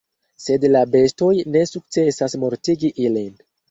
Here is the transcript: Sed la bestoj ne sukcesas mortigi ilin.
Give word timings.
Sed 0.45 0.65
la 0.71 0.81
bestoj 0.95 1.31
ne 1.59 1.65
sukcesas 1.75 2.39
mortigi 2.47 2.95
ilin. 3.09 3.35